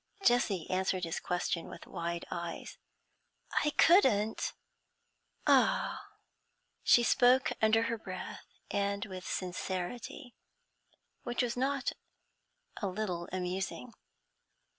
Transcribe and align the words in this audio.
Jessie 0.25 0.67
answered 0.71 1.03
his 1.03 1.19
question 1.19 1.67
with 1.67 1.85
wide 1.85 2.25
eyes. 2.31 2.79
'I 3.63 3.69
couldn't? 3.77 4.53
Ah!' 5.45 6.07
She 6.83 7.03
spoke 7.03 7.51
under 7.61 7.83
her 7.83 7.99
breath, 7.99 8.47
and 8.71 9.05
with 9.05 9.27
sincerity 9.27 10.33
which 11.21 11.43
was 11.43 11.55
not 11.55 11.91
a 12.81 12.87
little 12.87 13.29
amusing. 13.31 13.93